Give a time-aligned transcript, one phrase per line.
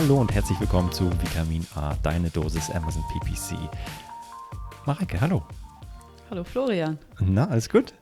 [0.00, 3.58] Hallo und herzlich willkommen zu Vitamin A, deine Dosis Amazon PPC.
[4.86, 5.42] Mareike, hallo.
[6.30, 6.96] Hallo Florian.
[7.18, 7.94] Na, alles gut?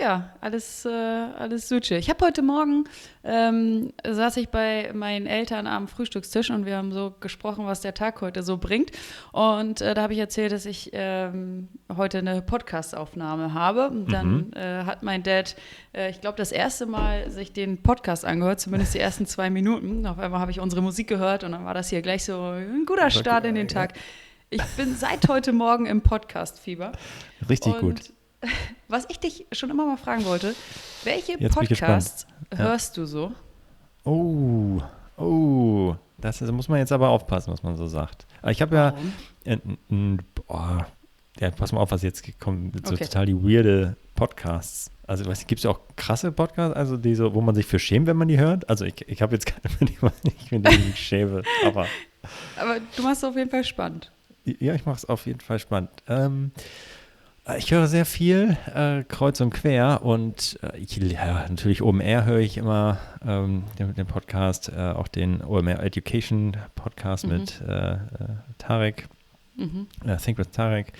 [0.00, 1.96] Ja, alles, äh, alles Südsche.
[1.96, 2.84] Ich habe heute Morgen,
[3.24, 7.94] ähm, saß ich bei meinen Eltern am Frühstückstisch und wir haben so gesprochen, was der
[7.94, 8.92] Tag heute so bringt.
[9.32, 13.88] Und äh, da habe ich erzählt, dass ich ähm, heute eine Podcast-Aufnahme habe.
[13.88, 14.52] Und dann mhm.
[14.54, 15.56] äh, hat mein Dad,
[15.92, 20.06] äh, ich glaube, das erste Mal sich den Podcast angehört, zumindest die ersten zwei Minuten.
[20.06, 22.84] Auf einmal habe ich unsere Musik gehört und dann war das hier gleich so ein
[22.86, 23.94] guter Start in den Tag.
[24.50, 26.92] Ich bin seit heute Morgen im Podcast-Fieber.
[27.48, 28.17] Richtig und gut
[28.88, 30.54] was ich dich schon immer mal fragen wollte,
[31.04, 33.02] welche Jetzt Podcasts hörst ja.
[33.02, 33.32] du so?
[34.04, 34.80] Oh,
[35.16, 38.26] oh, das, das, muss man jetzt aber aufpassen, was man so sagt.
[38.46, 38.94] Ich habe ja,
[39.44, 39.58] äh,
[40.34, 40.86] boah,
[41.38, 43.04] ja, pass mal auf, was jetzt kommt, so okay.
[43.04, 44.90] total die weirde Podcasts.
[45.06, 48.06] Also, gibt es ja auch krasse Podcasts, also die so, wo man sich für schämt,
[48.06, 48.68] wenn man die hört?
[48.68, 49.96] Also, ich, ich habe jetzt keine, die
[50.28, 51.86] ich die schäme, aber.
[52.60, 54.10] Aber du machst es auf jeden Fall spannend.
[54.44, 55.90] Ja, ich mache es auf jeden Fall spannend.
[56.08, 56.50] Ähm,
[57.56, 62.40] ich höre sehr viel, äh, kreuz und quer und äh, ich, ja, natürlich OMR höre
[62.40, 67.32] ich immer, ähm, den, den, Podcast, äh, auch den OMR Education Podcast mhm.
[67.32, 67.98] mit äh, äh,
[68.58, 69.08] Tarek,
[69.56, 69.86] mhm.
[70.04, 70.92] Äh, Think with Tarek.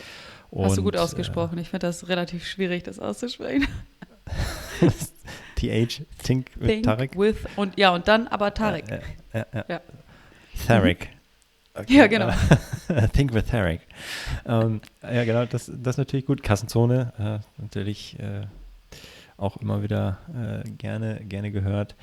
[0.51, 3.69] Und, Hast du gut ausgesprochen, ich finde das relativ schwierig, das auszusprechen.
[5.57, 7.19] TH, Think with Think Tarek.
[7.19, 8.85] With und, ja, und dann aber Tarek.
[9.35, 9.47] ja.
[9.69, 9.81] ja.
[10.67, 11.11] Tarek.
[11.79, 11.97] Okay.
[11.97, 12.31] Ja, genau.
[13.13, 13.81] Think with Tarek.
[14.45, 16.43] Ähm, ja, genau, das, das ist natürlich gut.
[16.43, 18.47] Kassenzone, äh, natürlich äh,
[19.37, 21.95] auch immer wieder äh, gerne, gerne gehört.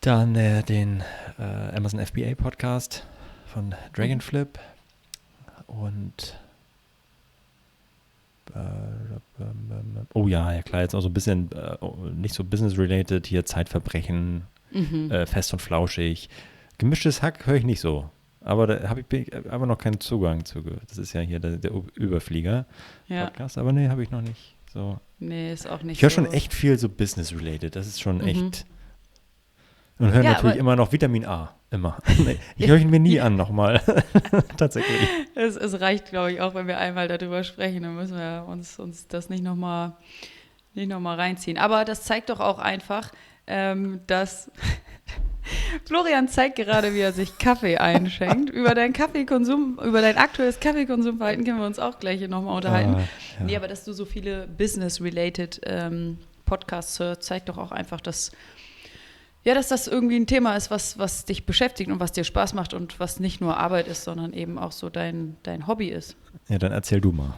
[0.00, 1.02] Dann äh, den
[1.38, 3.06] äh, Amazon FBA Podcast
[3.52, 4.58] von Dragonflip
[5.66, 6.38] und
[8.54, 9.44] äh,
[10.14, 11.50] oh ja, ja klar, jetzt auch so ein bisschen
[12.14, 15.26] nicht so business-related, hier Zeitverbrechen, mhm.
[15.26, 16.30] fest und flauschig.
[16.78, 18.08] Gemischtes Hack höre ich nicht so.
[18.40, 20.62] Aber da habe ich aber noch keinen Zugang zu.
[20.88, 23.56] Das ist ja hier der, der Überflieger-Podcast.
[23.56, 23.62] Ja.
[23.62, 24.56] Aber nee, habe ich noch nicht.
[24.72, 24.98] So.
[25.18, 26.16] Nee, ist auch nicht Ich höre so.
[26.16, 27.74] schon echt viel so business-related.
[27.74, 28.28] Das ist schon mhm.
[28.28, 28.66] echt.
[29.98, 31.54] Und höre ja, natürlich immer noch Vitamin A.
[31.70, 31.98] Immer.
[32.56, 33.82] Ich höre ihn mir nie an nochmal.
[34.56, 35.08] Tatsächlich.
[35.34, 37.82] Es, es reicht, glaube ich, auch, wenn wir einmal darüber sprechen.
[37.82, 39.94] Dann müssen wir uns, uns das nicht nochmal
[40.74, 41.58] nicht noch reinziehen.
[41.58, 43.10] Aber das zeigt doch auch einfach,
[43.46, 44.50] ähm, dass
[45.84, 48.50] Florian zeigt gerade, wie er sich Kaffee einschenkt.
[48.50, 52.94] über deinen Kaffeekonsum, über dein aktuelles Kaffeekonsumverhalten können wir uns auch gleich nochmal unterhalten.
[52.94, 52.98] Ah,
[53.38, 53.44] ja.
[53.44, 58.32] Nee, aber dass du so viele Business-related ähm, Podcasts hörst, zeigt doch auch einfach, dass
[59.44, 62.54] ja, dass das irgendwie ein Thema ist, was, was dich beschäftigt und was dir Spaß
[62.54, 66.16] macht und was nicht nur Arbeit ist, sondern eben auch so dein, dein Hobby ist.
[66.48, 67.34] Ja, dann erzähl du mal.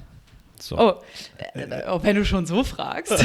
[0.59, 0.79] So.
[0.79, 1.03] Oh,
[1.55, 3.25] äh, oh, wenn du schon so fragst.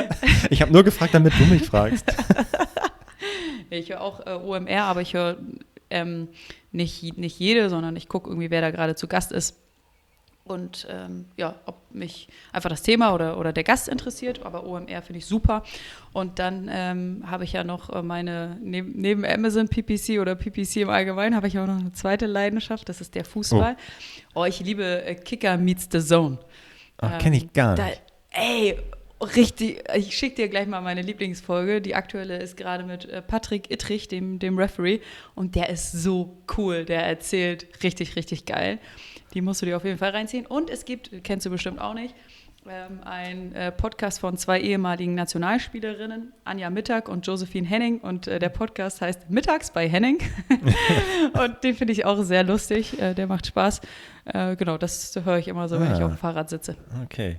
[0.50, 2.04] ich habe nur gefragt, damit du mich fragst.
[3.70, 5.36] ich höre auch äh, OMR, aber ich höre
[5.90, 6.28] ähm,
[6.72, 9.56] nicht, nicht jede, sondern ich gucke irgendwie, wer da gerade zu Gast ist.
[10.46, 15.02] Und ähm, ja, ob mich einfach das Thema oder, oder der Gast interessiert, aber OMR
[15.02, 15.64] finde ich super.
[16.12, 20.76] Und dann ähm, habe ich ja noch äh, meine, neben, neben, Amazon PPC oder PPC
[20.76, 23.76] im Allgemeinen, habe ich auch noch eine zweite Leidenschaft, das ist der Fußball.
[24.34, 26.38] Oh, oh ich liebe äh, Kicker Meets the Zone.
[26.98, 28.00] Ach, kenne ich gar nicht.
[28.32, 28.78] Da, ey,
[29.20, 31.80] richtig, ich schicke dir gleich mal meine Lieblingsfolge.
[31.80, 35.00] Die aktuelle ist gerade mit äh, Patrick Ittrich, dem, dem Referee.
[35.34, 36.84] Und der ist so cool.
[36.84, 38.78] Der erzählt richtig, richtig geil.
[39.34, 40.46] Die musst du dir auf jeden Fall reinziehen.
[40.46, 42.14] Und es gibt, kennst du bestimmt auch nicht,
[42.68, 48.00] ähm, ein äh, Podcast von zwei ehemaligen Nationalspielerinnen, Anja Mittag und Josephine Henning.
[48.00, 50.18] Und äh, der Podcast heißt Mittags bei Henning.
[51.32, 53.00] und den finde ich auch sehr lustig.
[53.00, 53.80] Äh, der macht Spaß.
[54.26, 56.06] Äh, genau, das höre ich immer so, wenn ich ah.
[56.06, 56.76] auf dem Fahrrad sitze.
[57.04, 57.38] Okay.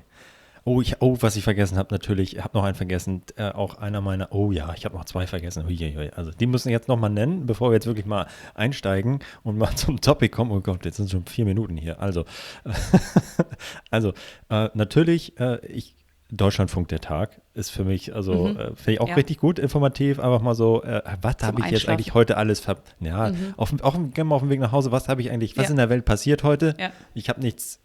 [0.68, 3.78] Oh, ich, oh, was ich vergessen habe, natürlich, ich habe noch einen vergessen, äh, auch
[3.78, 5.66] einer meiner, oh ja, ich habe noch zwei vergessen.
[5.66, 6.10] Uiuiui.
[6.14, 10.02] Also die müssen jetzt nochmal nennen, bevor wir jetzt wirklich mal einsteigen und mal zum
[10.02, 10.52] Topic kommen.
[10.52, 12.02] Oh Gott, jetzt sind schon vier Minuten hier.
[12.02, 12.26] Also,
[13.92, 14.12] also
[14.50, 15.96] äh, natürlich, äh, ich,
[16.32, 18.58] Deutschlandfunk der Tag ist für mich, also mhm.
[18.58, 19.16] äh, finde ich auch ja.
[19.16, 22.76] richtig gut, informativ, einfach mal so, äh, was habe ich jetzt eigentlich heute alles ver...
[23.00, 23.54] Ja, mhm.
[23.56, 25.70] auf, auch gerne mal auf dem Weg nach Hause, was habe ich eigentlich, was ja.
[25.70, 26.76] in der Welt passiert heute?
[26.78, 26.92] Ja.
[27.14, 27.80] Ich habe nichts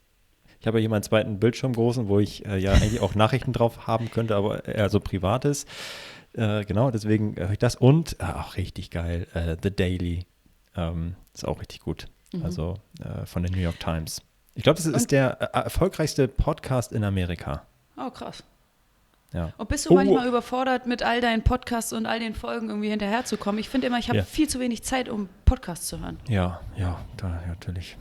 [0.62, 3.52] ich habe ja hier meinen zweiten Bildschirm großen, wo ich äh, ja eigentlich auch Nachrichten
[3.52, 5.66] drauf haben könnte, aber eher so privates.
[6.34, 7.74] Äh, genau, deswegen höre ich das.
[7.74, 10.24] Und, äh, auch richtig geil, äh, The Daily
[10.76, 12.06] ähm, ist auch richtig gut.
[12.32, 12.44] Mhm.
[12.44, 14.22] Also äh, von der New York Times.
[14.54, 17.66] Ich glaube, das ist Und- der äh, erfolgreichste Podcast in Amerika.
[17.96, 18.44] Oh, krass.
[19.32, 19.52] Ja.
[19.58, 19.94] Und bist du Oh.
[19.94, 23.58] manchmal überfordert, mit all deinen Podcasts und all den Folgen irgendwie hinterherzukommen?
[23.58, 24.24] Ich finde immer, ich habe Ja.
[24.24, 26.18] viel zu wenig Zeit, um Podcasts zu hören.
[26.28, 27.96] Ja, ja, da, natürlich.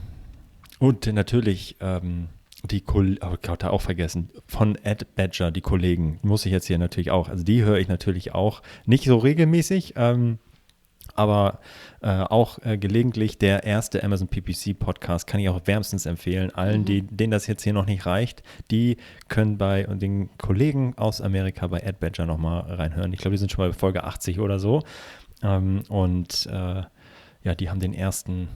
[0.78, 2.28] Und natürlich ähm,
[2.62, 6.66] die Kollegen, oh Gott, da auch vergessen, von Ed Badger, die Kollegen, muss ich jetzt
[6.66, 10.38] hier natürlich auch, also die höre ich natürlich auch nicht so regelmäßig, ähm,
[11.14, 11.60] aber
[12.00, 16.50] äh, auch äh, gelegentlich der erste Amazon PPC Podcast kann ich auch wärmstens empfehlen.
[16.54, 18.96] Allen, die, denen das jetzt hier noch nicht reicht, die
[19.28, 23.12] können bei den Kollegen aus Amerika bei Ed Badger nochmal reinhören.
[23.12, 24.82] Ich glaube, die sind schon bei Folge 80 oder so.
[25.42, 26.82] Ähm, und äh,
[27.44, 28.48] ja, die haben den ersten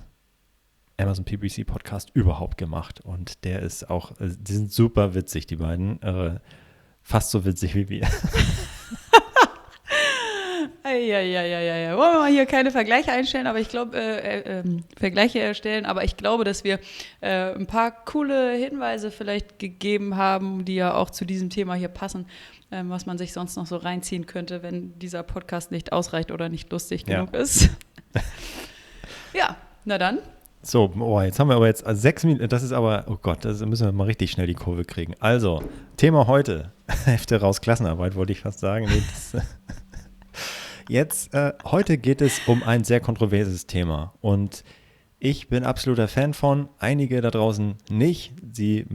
[0.98, 3.00] Amazon PPC Podcast überhaupt gemacht.
[3.00, 6.00] Und der ist auch, äh, die sind super witzig, die beiden.
[6.02, 6.38] Äh,
[7.02, 8.08] fast so witzig wie wir.
[10.82, 11.96] Eieieiei.
[11.96, 15.84] Wollen wir mal hier keine Vergleiche einstellen, aber ich glaube, äh, äh, ähm, Vergleiche erstellen,
[15.84, 16.78] aber ich glaube, dass wir
[17.20, 21.88] äh, ein paar coole Hinweise vielleicht gegeben haben, die ja auch zu diesem Thema hier
[21.88, 22.26] passen,
[22.70, 26.48] ähm, was man sich sonst noch so reinziehen könnte, wenn dieser Podcast nicht ausreicht oder
[26.48, 27.16] nicht lustig Ja.
[27.20, 27.68] genug ist.
[29.34, 30.18] ja, na dann.
[30.66, 33.64] So, oh, jetzt haben wir aber jetzt sechs Minuten, das ist aber, oh Gott, das
[33.64, 35.14] müssen wir mal richtig schnell die Kurve kriegen.
[35.20, 35.62] Also,
[35.96, 36.72] Thema heute,
[37.04, 38.86] Hefte raus, Klassenarbeit, wollte ich fast sagen.
[38.86, 39.44] Nee, das,
[40.88, 44.64] jetzt, äh, heute geht es um ein sehr kontroverses Thema und
[45.20, 48.32] ich bin absoluter Fan von, einige da draußen nicht.
[48.52, 48.86] Sie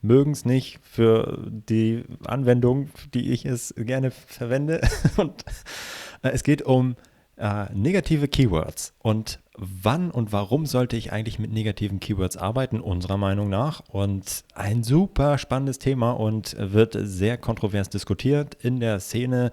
[0.00, 4.80] mögen es nicht für die Anwendung, die ich es gerne verwende.
[5.18, 5.44] Und
[6.22, 6.96] äh, es geht um
[7.36, 13.16] äh, negative Keywords und wann und warum sollte ich eigentlich mit negativen Keywords arbeiten, unserer
[13.16, 13.82] Meinung nach.
[13.88, 19.50] Und ein super spannendes Thema und wird sehr kontrovers diskutiert in der Szene.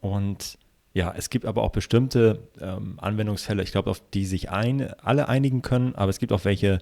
[0.00, 0.58] Und
[0.92, 5.28] ja, es gibt aber auch bestimmte ähm, Anwendungsfälle, ich glaube, auf die sich ein, alle
[5.28, 6.78] einigen können, aber es gibt auch welche,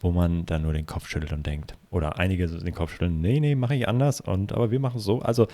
[0.00, 1.76] wo man dann nur den Kopf schüttelt und denkt.
[1.90, 5.04] Oder einige den Kopf schütteln, nee, nee, mache ich anders, und aber wir machen es
[5.04, 5.20] so.
[5.20, 5.46] Also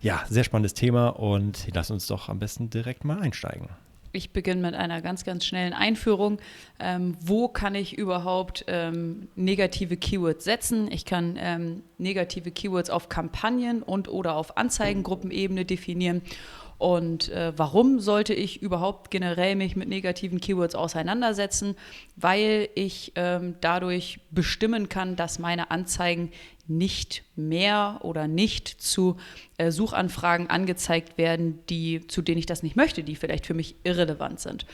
[0.00, 3.68] ja, sehr spannendes Thema und lass uns doch am besten direkt mal einsteigen.
[4.12, 6.38] Ich beginne mit einer ganz, ganz schnellen Einführung.
[6.78, 10.90] Ähm, wo kann ich überhaupt ähm, negative Keywords setzen?
[10.90, 16.22] Ich kann ähm, negative Keywords auf Kampagnen und oder auf Anzeigengruppenebene definieren.
[16.78, 21.74] Und äh, warum sollte ich überhaupt generell mich mit negativen Keywords auseinandersetzen?
[22.16, 26.32] Weil ich ähm, dadurch bestimmen kann, dass meine Anzeigen
[26.68, 29.16] nicht mehr oder nicht zu
[29.58, 33.76] äh, Suchanfragen angezeigt werden, die, zu denen ich das nicht möchte, die vielleicht für mich
[33.84, 34.66] irrelevant sind.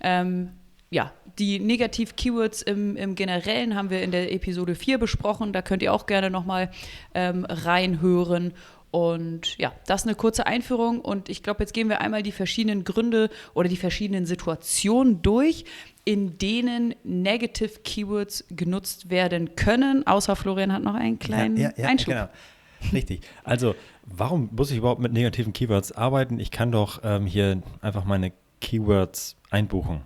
[0.00, 0.50] Ähm,
[0.90, 5.52] ja, die Negativ-Keywords im, im Generellen haben wir in der Episode 4 besprochen.
[5.52, 6.70] Da könnt ihr auch gerne nochmal
[7.14, 8.52] ähm, reinhören.
[8.90, 11.00] Und ja, das ist eine kurze Einführung.
[11.00, 15.64] Und ich glaube, jetzt gehen wir einmal die verschiedenen Gründe oder die verschiedenen Situationen durch,
[16.04, 20.06] in denen Negative Keywords genutzt werden können.
[20.06, 22.14] Außer Florian hat noch einen kleinen Einschub.
[22.14, 22.28] Genau.
[22.92, 23.20] Richtig.
[23.44, 23.74] Also,
[24.06, 26.40] warum muss ich überhaupt mit negativen Keywords arbeiten?
[26.40, 30.02] Ich kann doch ähm, hier einfach meine Keywords einbuchen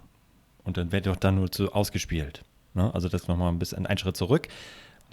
[0.65, 2.43] und dann wird doch dann nur so ausgespielt.
[2.75, 2.93] Ne?
[2.93, 4.49] Also, das nochmal ein bisschen ein Schritt zurück.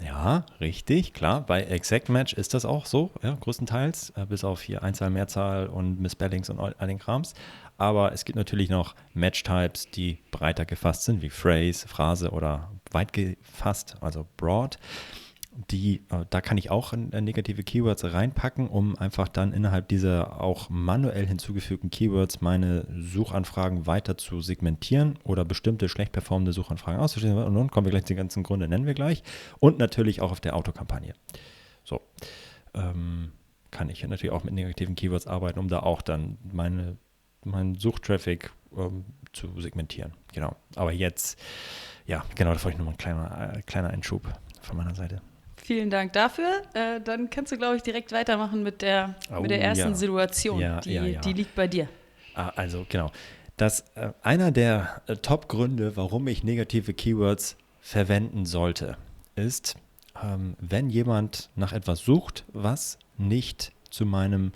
[0.04, 1.42] Ja, richtig, klar.
[1.46, 5.68] Bei Exact Match ist das auch so, ja, größtenteils, äh, bis auf hier Einzahl, Mehrzahl
[5.68, 7.34] und Misspellings und all, all den Krams.
[7.78, 13.14] Aber es gibt natürlich noch Match-Types, die breiter gefasst sind, wie Phrase, Phrase oder weit
[13.14, 14.78] gefasst, also broad.
[15.70, 20.42] Die, äh, da kann ich auch äh, negative Keywords reinpacken, um einfach dann innerhalb dieser
[20.42, 27.38] auch manuell hinzugefügten Keywords meine Suchanfragen weiter zu segmentieren oder bestimmte schlecht performende Suchanfragen auszuschließen.
[27.38, 29.24] Und nun kommen wir gleich, die ganzen Gründe nennen wir gleich.
[29.60, 31.14] Und natürlich auch auf der Autokampagne.
[31.84, 32.00] So.
[32.74, 33.32] Ähm,
[33.72, 36.98] kann ich natürlich auch mit negativen Keywords arbeiten, um da auch dann meine,
[37.44, 40.14] meinen Suchtraffic ähm, zu segmentieren.
[40.34, 40.56] Genau.
[40.76, 41.40] Aber jetzt,
[42.06, 44.28] ja, genau, da wollte ich nochmal ein kleiner, äh, kleiner Einschub
[44.62, 45.22] von meiner Seite.
[45.64, 46.64] Vielen Dank dafür.
[46.74, 49.96] Äh, dann kannst du, glaube ich, direkt weitermachen mit der, Oh, mit der ersten ja.
[49.96, 50.60] Situation.
[50.60, 51.22] Ja, die, ja, ja.
[51.22, 51.88] die liegt bei dir.
[52.34, 53.12] Ah, also genau.
[53.58, 58.98] Das, äh, einer der äh, Top-Gründe, warum ich negative Keywords verwenden sollte,
[59.36, 59.76] ist,
[60.22, 64.52] ähm, wenn jemand nach etwas sucht, was nicht zu meinem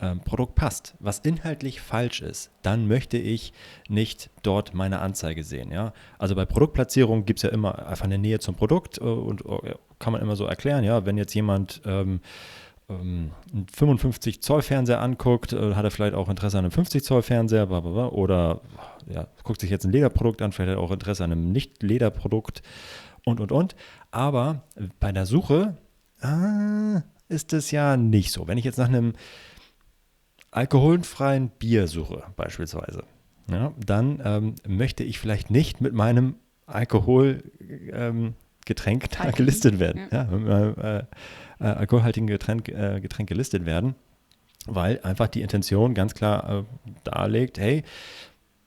[0.00, 3.52] ähm, Produkt passt, was inhaltlich falsch ist, dann möchte ich
[3.88, 5.70] nicht dort meine Anzeige sehen.
[5.70, 5.92] Ja?
[6.18, 9.74] Also bei Produktplatzierung gibt es ja immer einfach eine Nähe zum Produkt äh, und äh,
[9.98, 12.20] kann man immer so erklären, ja, wenn jetzt jemand ähm,
[12.88, 17.04] ähm, einen 55 Zoll Fernseher anguckt, äh, hat er vielleicht auch Interesse an einem 50
[17.04, 18.60] Zoll Fernseher, oder
[19.06, 22.62] ja, guckt sich jetzt ein Lederprodukt an, vielleicht hat er auch Interesse an einem Nicht-Lederprodukt
[23.24, 23.76] und und und.
[24.10, 24.62] Aber
[24.98, 25.76] bei der Suche
[26.22, 28.48] äh, ist es ja nicht so.
[28.48, 29.14] Wenn ich jetzt nach einem
[30.50, 33.04] alkoholfreien Bier suche, beispielsweise,
[33.50, 37.54] ja, dann ähm, möchte ich vielleicht nicht mit meinem Alkoholgetränk
[37.92, 38.34] ähm,
[39.18, 40.08] da gelistet werden.
[40.10, 40.24] Ja.
[40.24, 40.98] ja mit meinem äh,
[41.60, 43.94] äh, alkoholhaltigen Getränk, äh, Getränk gelistet werden,
[44.66, 46.62] weil einfach die Intention ganz klar äh,
[47.04, 47.82] darlegt, hey,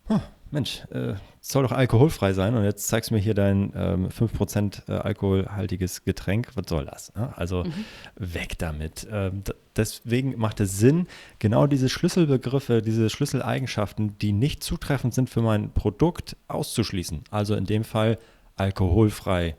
[0.09, 0.19] oh,
[0.53, 4.87] Mensch, äh, soll doch alkoholfrei sein und jetzt zeigst du mir hier dein ähm, 5%
[4.87, 6.49] äh, alkoholhaltiges Getränk.
[6.55, 7.13] Was soll das?
[7.15, 7.33] Ne?
[7.35, 7.73] Also mhm.
[8.15, 9.07] weg damit.
[9.11, 9.43] Ähm,
[9.75, 11.07] deswegen macht es Sinn,
[11.39, 17.23] genau diese Schlüsselbegriffe, diese Schlüsseleigenschaften, die nicht zutreffend sind für mein Produkt, auszuschließen.
[17.31, 18.19] Also in dem Fall
[18.55, 19.57] alkoholfrei.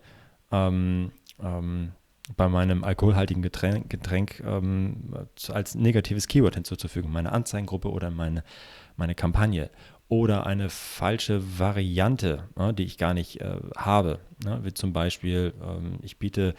[0.52, 1.10] Ähm,
[1.42, 1.92] ähm,
[2.36, 5.12] bei meinem alkoholhaltigen Getränk, Getränk ähm,
[5.48, 8.42] als negatives Keyword hinzuzufügen, meine Anzeigengruppe oder meine,
[8.96, 9.70] meine Kampagne
[10.08, 14.20] oder eine falsche Variante, ne, die ich gar nicht äh, habe.
[14.44, 16.54] Ne, wie zum Beispiel, ähm, ich biete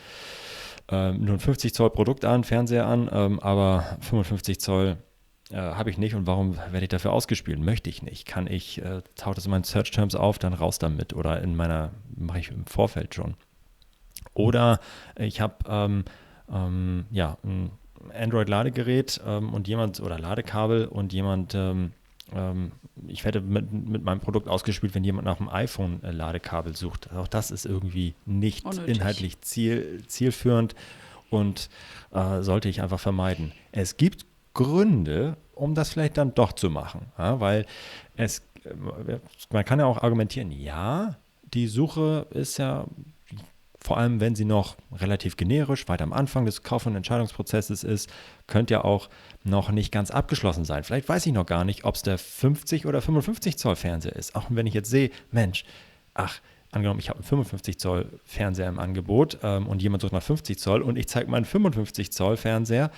[0.89, 4.97] ähm, nur ein 50 Zoll Produkt an, Fernseher an, ähm, aber 55 Zoll
[5.51, 7.59] äh, habe ich nicht und warum werde ich dafür ausgespielt?
[7.59, 8.25] Möchte ich nicht.
[8.25, 11.55] Kann ich, äh, taucht das in meinen Search Terms auf, dann raus damit oder in
[11.55, 13.35] meiner, mache ich im Vorfeld schon.
[14.33, 14.79] Oder
[15.17, 16.03] ich habe ähm,
[16.51, 17.71] ähm, ja, ein
[18.13, 21.55] Android-Ladegerät ähm, und jemand oder Ladekabel und jemand
[22.33, 22.71] ähm,
[23.07, 27.11] ich werde mit, mit meinem Produkt ausgespielt, wenn jemand nach einem iPhone-Ladekabel sucht.
[27.13, 28.95] Auch das ist irgendwie nicht Unnötig.
[28.95, 30.75] inhaltlich ziel, zielführend
[31.29, 31.69] und
[32.11, 33.51] äh, sollte ich einfach vermeiden.
[33.71, 37.65] Es gibt Gründe, um das vielleicht dann doch zu machen, ja, weil
[38.15, 39.19] es, äh,
[39.51, 41.17] man kann ja auch argumentieren, ja,
[41.53, 42.85] die Suche ist ja
[43.85, 48.11] vor allem wenn sie noch relativ generisch weit am Anfang des Kauf- und Entscheidungsprozesses ist,
[48.47, 49.09] könnte ja auch
[49.45, 50.83] noch nicht ganz abgeschlossen sein.
[50.83, 54.35] Vielleicht weiß ich noch gar nicht, ob es der 50 oder 55 Zoll Fernseher ist.
[54.35, 55.65] Auch wenn ich jetzt sehe, Mensch,
[56.13, 56.39] ach,
[56.71, 60.57] angenommen, ich habe einen 55 Zoll Fernseher im Angebot ähm, und jemand sucht nach 50
[60.57, 62.91] Zoll und ich zeige meinen 55 Zoll Fernseher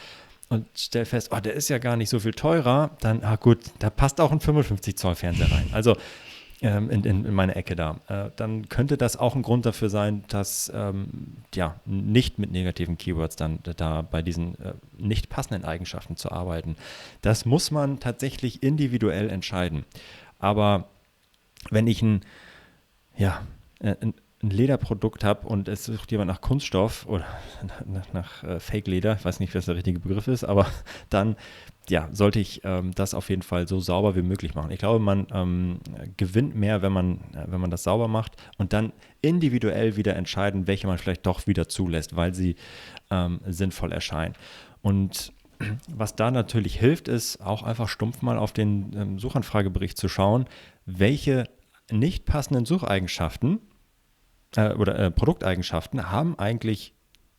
[0.50, 3.60] und stelle fest, oh, der ist ja gar nicht so viel teurer, dann, ah gut,
[3.80, 5.70] da passt auch ein 55 Zoll Fernseher rein.
[5.74, 5.98] Also
[6.62, 9.90] ähm, in, in, in, meine Ecke da, äh, dann könnte das auch ein Grund dafür
[9.90, 15.66] sein, dass ähm, ja nicht mit negativen Keywords dann da bei diesen äh, nicht passenden
[15.66, 16.76] Eigenschaften zu arbeiten.
[17.22, 19.86] Das muss man tatsächlich individuell entscheiden.
[20.40, 20.88] Aber
[21.70, 22.22] wenn ich ein,
[23.16, 23.42] ja,
[23.80, 27.26] äh, ein, ein Lederprodukt habe und es sucht jemand nach Kunststoff oder
[27.86, 30.68] nach, nach äh, Fake-Leder, ich weiß nicht, was der richtige Begriff ist, aber
[31.10, 31.36] dann
[31.90, 34.72] ja, sollte ich ähm, das auf jeden Fall so sauber wie möglich machen.
[34.72, 35.80] Ich glaube, man ähm,
[36.18, 38.92] gewinnt mehr, wenn man, äh, wenn man das sauber macht und dann
[39.22, 42.56] individuell wieder entscheiden, welche man vielleicht doch wieder zulässt, weil sie
[43.10, 44.36] ähm, sinnvoll erscheinen.
[44.82, 45.34] Und
[45.90, 50.46] was da natürlich hilft, ist auch einfach stumpf mal auf den ähm, Suchanfragebericht zu schauen,
[50.86, 51.46] welche
[51.90, 53.60] nicht passenden Sucheigenschaften
[54.56, 56.94] äh, oder äh, Produkteigenschaften haben eigentlich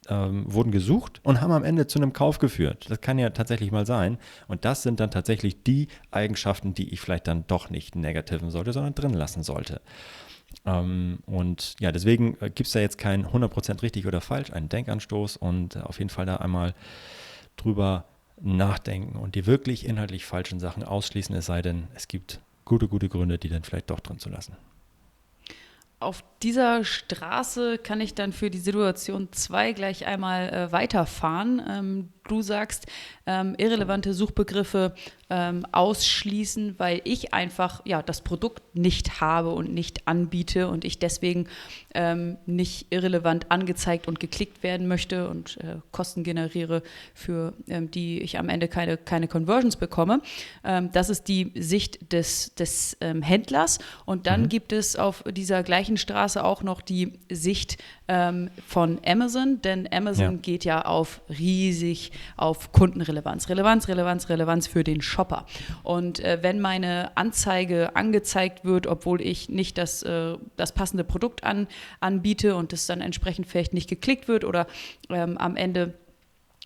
[0.08, 2.86] ähm, wurden gesucht und haben am Ende zu einem Kauf geführt.
[2.88, 4.18] Das kann ja tatsächlich mal sein.
[4.46, 8.72] Und das sind dann tatsächlich die Eigenschaften, die ich vielleicht dann doch nicht negativen sollte,
[8.72, 9.80] sondern drin lassen sollte.
[10.64, 14.68] Ähm, und ja, deswegen äh, gibt es da jetzt kein 100% richtig oder falsch, einen
[14.68, 16.74] Denkanstoß und äh, auf jeden Fall da einmal
[17.56, 18.06] drüber
[18.40, 23.08] nachdenken und die wirklich inhaltlich falschen Sachen ausschließen, es sei denn, es gibt gute, gute
[23.08, 24.56] Gründe, die dann vielleicht doch drin zu lassen
[26.00, 31.62] auf dieser Straße kann ich dann für die Situation 2 gleich einmal äh, weiterfahren.
[31.68, 32.86] Ähm, du sagst,
[33.26, 34.94] ähm, irrelevante Suchbegriffe
[35.30, 40.98] ähm, ausschließen, weil ich einfach ja, das Produkt nicht habe und nicht anbiete und ich
[40.98, 41.48] deswegen
[41.94, 46.82] ähm, nicht irrelevant angezeigt und geklickt werden möchte und äh, Kosten generiere,
[47.12, 50.22] für ähm, die ich am Ende keine, keine Conversions bekomme.
[50.64, 53.78] Ähm, das ist die Sicht des, des ähm, Händlers.
[54.06, 54.48] Und dann mhm.
[54.48, 57.76] gibt es auf dieser gleichen Straße auch noch die Sicht
[58.08, 60.38] ähm, von Amazon, denn Amazon ja.
[60.40, 63.48] geht ja auf riesig auf Kundenrelevanz.
[63.48, 65.46] Relevanz, Relevanz, Relevanz für den Shopper.
[65.82, 71.44] Und äh, wenn meine Anzeige angezeigt wird, obwohl ich nicht das, äh, das passende Produkt
[71.44, 71.68] an,
[72.00, 74.66] anbiete und es dann entsprechend vielleicht nicht geklickt wird oder
[75.10, 75.94] ähm, am Ende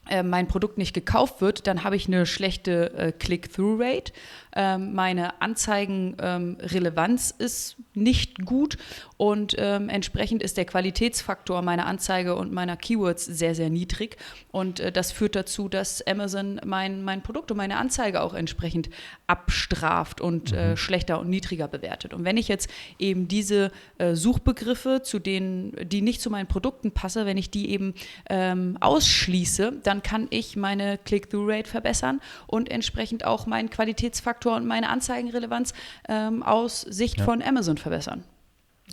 [0.08, 4.12] äh, mein Produkt nicht gekauft wird, dann habe ich eine schlechte äh, Click-Through-Rate.
[4.54, 8.78] Ähm, meine Anzeigenrelevanz ähm, ist nicht gut
[9.22, 14.16] und ähm, entsprechend ist der Qualitätsfaktor meiner Anzeige und meiner Keywords sehr, sehr niedrig.
[14.50, 18.90] Und äh, das führt dazu, dass Amazon mein, mein Produkt und meine Anzeige auch entsprechend
[19.28, 20.76] abstraft und äh, mhm.
[20.76, 22.14] schlechter und niedriger bewertet.
[22.14, 26.90] Und wenn ich jetzt eben diese äh, Suchbegriffe, zu denen, die nicht zu meinen Produkten
[26.90, 27.94] passen, wenn ich die eben
[28.28, 34.88] ähm, ausschließe, dann kann ich meine Click-Through-Rate verbessern und entsprechend auch meinen Qualitätsfaktor und meine
[34.88, 35.74] Anzeigenrelevanz
[36.08, 37.24] ähm, aus Sicht ja.
[37.24, 38.24] von Amazon verbessern.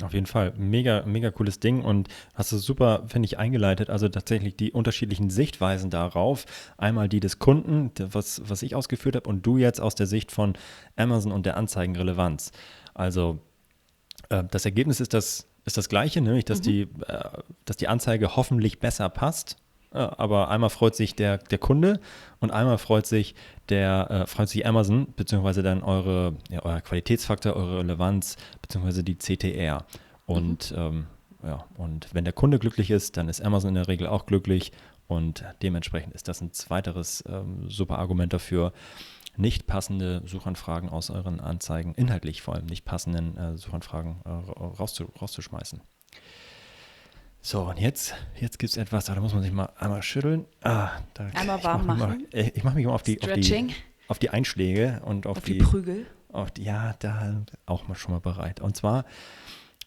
[0.01, 0.53] Auf jeden Fall.
[0.57, 3.89] Mega, mega cooles Ding und hast du super, finde ich, eingeleitet.
[3.89, 6.45] Also tatsächlich die unterschiedlichen Sichtweisen darauf.
[6.77, 10.31] Einmal die des Kunden, was, was ich ausgeführt habe, und du jetzt aus der Sicht
[10.31, 10.53] von
[10.95, 12.51] Amazon und der Anzeigenrelevanz.
[12.93, 13.39] Also
[14.29, 16.63] äh, das Ergebnis ist das, ist das gleiche, nämlich dass, mhm.
[16.63, 17.29] die, äh,
[17.65, 19.57] dass die Anzeige hoffentlich besser passt.
[19.91, 21.99] Aber einmal freut sich der, der Kunde
[22.39, 23.33] und einmal freut sich
[23.69, 29.17] der äh, freut sich Amazon, beziehungsweise dann eure, ja, euer Qualitätsfaktor, eure Relevanz, beziehungsweise die
[29.17, 29.85] CTR.
[30.25, 30.77] Und, mhm.
[30.77, 31.07] ähm,
[31.43, 34.71] ja, und wenn der Kunde glücklich ist, dann ist Amazon in der Regel auch glücklich
[35.07, 38.73] und dementsprechend ist das ein weiteres ähm, super Argument dafür,
[39.37, 45.05] nicht passende Suchanfragen aus euren Anzeigen, inhaltlich vor allem nicht passenden äh, Suchanfragen äh, rauszu,
[45.19, 45.81] rauszuschmeißen.
[47.41, 50.45] So, und jetzt, jetzt gibt es etwas, da muss man sich mal einmal schütteln.
[50.61, 52.27] Ah, da, einmal warm mach machen.
[52.31, 53.73] Mal, ich mache mich mal auf die, auf die,
[54.07, 56.05] auf die Einschläge und auf, auf die, die, Prügel.
[56.31, 58.59] Auf die, ja, da auch mal schon mal bereit.
[58.59, 59.05] Und zwar,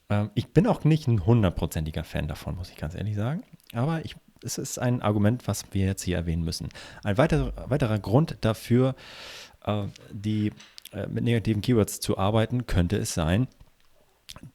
[0.09, 3.43] ähm, ich bin auch nicht ein hundertprozentiger Fan davon, muss ich ganz ehrlich sagen.
[3.75, 6.71] Aber ich, es ist ein Argument, was wir jetzt hier erwähnen müssen.
[7.05, 8.95] Ein weiterer, weiterer Grund dafür,
[9.67, 10.53] äh, die,
[10.93, 13.47] äh, mit negativen Keywords zu arbeiten, könnte es sein,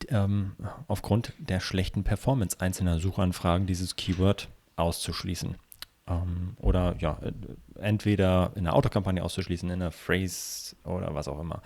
[0.10, 0.54] ähm,
[0.88, 5.56] aufgrund der schlechten Performance einzelner Suchanfragen dieses Keyword auszuschließen.
[6.08, 7.32] Ähm, oder ja, äh,
[7.80, 11.62] entweder in der Autokampagne auszuschließen, in der Phrase oder was auch immer.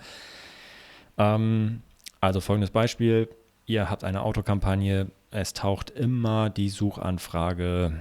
[1.18, 1.82] Ähm,
[2.20, 3.28] also folgendes Beispiel.
[3.66, 8.00] Ihr habt eine Autokampagne, es taucht immer die Suchanfrage,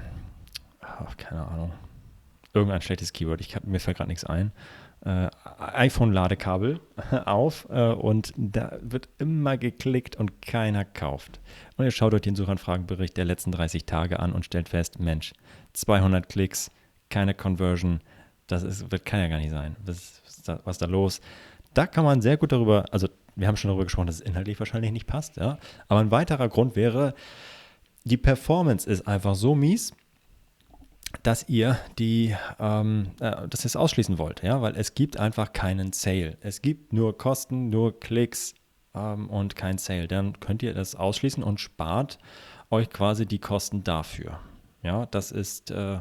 [0.82, 1.72] ach, keine Ahnung,
[2.54, 4.52] irgendein schlechtes Keyword, ich, mir fällt gerade nichts ein
[5.06, 6.80] äh, iPhone-Ladekabel
[7.26, 11.40] auf äh, und da wird immer geklickt und keiner kauft.
[11.78, 15.34] Und ihr schaut euch den Suchanfragenbericht der letzten 30 Tage an und stellt fest, Mensch,
[15.74, 16.72] 200 Klicks,
[17.10, 18.02] keine Conversion,
[18.48, 19.76] das ist, wird, kann ja gar nicht sein.
[19.86, 21.22] Was, was, da, was da los?
[21.74, 24.60] Da kann man sehr gut darüber, also wir haben schon darüber gesprochen, dass es inhaltlich
[24.60, 25.58] wahrscheinlich nicht passt, ja.
[25.88, 27.14] Aber ein weiterer Grund wäre,
[28.04, 29.94] die Performance ist einfach so mies,
[31.24, 35.54] dass ihr die, ähm, äh, dass ihr es ausschließen wollt, ja, weil es gibt einfach
[35.54, 36.38] keinen Sale.
[36.42, 38.54] Es gibt nur Kosten, nur Klicks
[38.96, 40.08] ähm, und kein Sale.
[40.08, 42.20] Dann könnt ihr das ausschließen und spart
[42.70, 44.40] euch quasi die Kosten dafür.
[44.84, 46.00] Ja, das ist äh,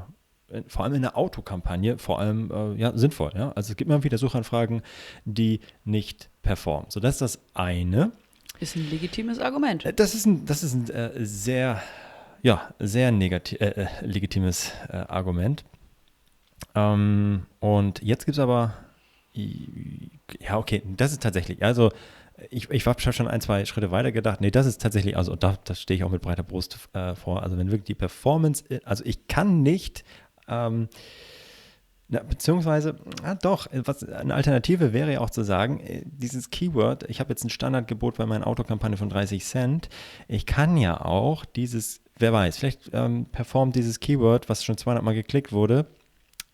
[0.67, 3.33] vor allem in der Autokampagne vor allem äh, ja, sinnvoll.
[3.35, 3.53] Ja?
[3.53, 4.83] Also es gibt immer wieder Suchanfragen,
[5.25, 6.91] die nicht performen.
[6.91, 8.13] So, das ist das eine.
[8.59, 9.85] Ist ein legitimes Argument.
[9.97, 11.81] Das ist ein, das ist ein äh, sehr
[12.43, 15.65] ja, sehr negativ, äh, äh, legitimes äh, Argument.
[16.75, 18.75] Ähm, und jetzt gibt es aber,
[19.33, 21.91] ja, okay, das ist tatsächlich, also
[22.49, 24.41] ich, ich habe schon ein, zwei Schritte weiter gedacht.
[24.41, 27.43] Nee, das ist tatsächlich, also da, da stehe ich auch mit breiter Brust äh, vor.
[27.43, 30.05] Also wenn wirklich die Performance, also ich kann nicht,
[30.49, 30.89] ähm,
[32.09, 37.09] na, beziehungsweise, ja, doch, was, eine Alternative wäre ja auch zu sagen, äh, dieses Keyword,
[37.09, 39.89] ich habe jetzt ein Standardgebot bei meiner Autokampagne von 30 Cent.
[40.27, 45.05] Ich kann ja auch dieses wer weiß, vielleicht ähm, performt dieses Keyword, was schon 200
[45.05, 45.87] Mal geklickt wurde,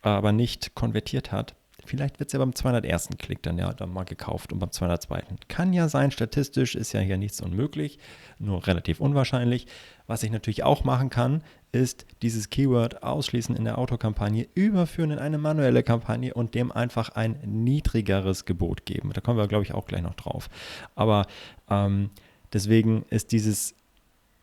[0.02, 1.54] aber nicht konvertiert hat.
[1.84, 3.10] Vielleicht wird es ja beim 201.
[3.18, 5.22] Klick dann ja dann mal gekauft und beim 202.
[5.48, 7.98] Kann ja sein, statistisch ist ja hier nichts unmöglich,
[8.38, 9.66] nur relativ unwahrscheinlich.
[10.06, 15.18] Was ich natürlich auch machen kann, ist dieses Keyword ausschließen in der Autokampagne, überführen in
[15.18, 19.12] eine manuelle Kampagne und dem einfach ein niedrigeres Gebot geben.
[19.12, 20.48] Da kommen wir, glaube ich, auch gleich noch drauf.
[20.94, 21.26] Aber
[21.70, 22.10] ähm,
[22.52, 23.74] deswegen ist dieses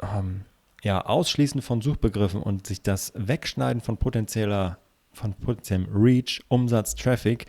[0.02, 0.46] ähm,
[0.84, 4.78] ja, Ausschließen von Suchbegriffen und sich das Wegschneiden von potenzieller,
[5.14, 7.46] von potenziellem Reach, Umsatz, Traffic,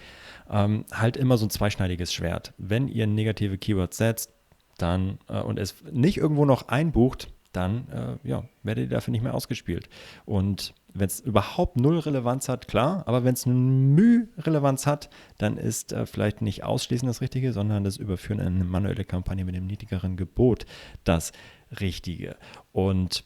[0.49, 2.55] ähm, halt immer so ein zweischneidiges Schwert.
[2.59, 4.31] Wenn ihr negative Keywords setzt,
[4.79, 9.23] dann äh, und es nicht irgendwo noch einbucht, dann äh, ja, werdet ihr dafür nicht
[9.23, 9.89] mehr ausgespielt.
[10.25, 15.11] Und wenn es überhaupt null Relevanz hat, klar, aber wenn es eine Mühe Relevanz hat,
[15.39, 19.45] dann ist äh, vielleicht nicht ausschließen das Richtige, sondern das Überführen in eine manuelle Kampagne
[19.45, 20.67] mit dem niedrigeren Gebot
[21.03, 21.33] das
[21.81, 22.37] Richtige.
[22.73, 23.25] Und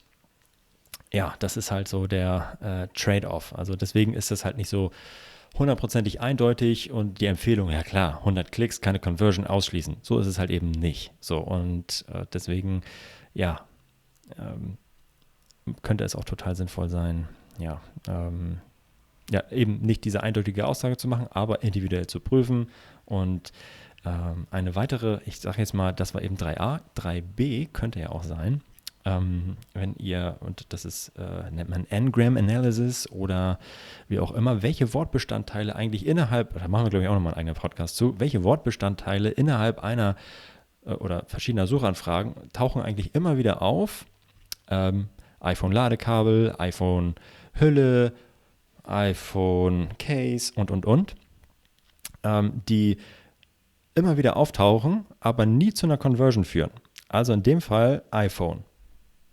[1.13, 3.55] ja, das ist halt so der äh, Trade-off.
[3.55, 4.91] Also deswegen ist das halt nicht so
[5.57, 9.97] hundertprozentig eindeutig und die Empfehlung, ja klar, 100 Klicks, keine Conversion ausschließen.
[10.03, 11.13] So ist es halt eben nicht.
[11.21, 12.83] So und äh, deswegen,
[13.35, 13.61] ja,
[14.39, 14.77] ähm,
[15.83, 18.61] könnte es auch total sinnvoll sein, ja, ähm,
[19.31, 22.71] ja, eben nicht diese eindeutige Aussage zu machen, aber individuell zu prüfen
[23.05, 23.53] und
[24.09, 28.23] ähm, eine weitere, ich sage jetzt mal, das war eben 3a, 3b könnte ja auch
[28.23, 28.63] sein,
[29.05, 33.59] ähm, wenn ihr, und das ist, äh, nennt man N-Gram Analysis oder
[34.09, 37.41] wie auch immer, welche Wortbestandteile eigentlich innerhalb, da machen wir glaube ich auch nochmal einen
[37.41, 40.17] eigenen Podcast zu, welche Wortbestandteile innerhalb einer
[40.85, 44.07] äh, oder verschiedener Suchanfragen tauchen eigentlich immer wieder auf.
[44.71, 45.09] Ähm,
[45.41, 48.13] iPhone-Ladekabel, iPhone-Hülle,
[48.85, 51.15] iPhone-Case und, und, und,
[52.25, 52.99] ähm, die
[53.99, 56.71] immer wieder auftauchen, aber nie zu einer Conversion führen.
[57.09, 58.65] Also in dem Fall iPhone.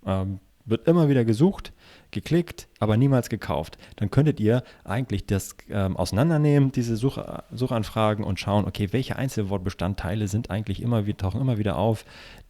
[0.06, 1.74] Ähm, wird immer wieder gesucht,
[2.12, 3.78] geklickt, aber niemals gekauft.
[3.98, 7.20] Dann könntet ihr eigentlich das ähm, auseinandernehmen, diese Such
[7.52, 12.06] Suchanfragen und schauen, okay, welche Einzelwortbestandteile sind eigentlich immer, wir tauchen immer wieder auf,